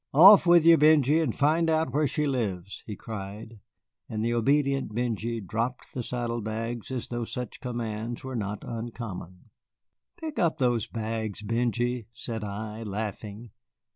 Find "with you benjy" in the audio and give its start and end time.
0.47-1.19